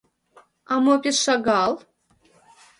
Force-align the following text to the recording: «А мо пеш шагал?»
«А 0.71 0.75
мо 0.83 0.93
пеш 1.03 1.17
шагал?» 1.25 1.71